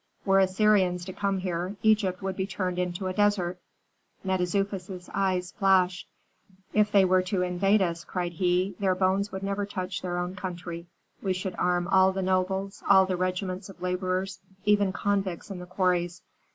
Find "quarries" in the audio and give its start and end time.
15.67-16.23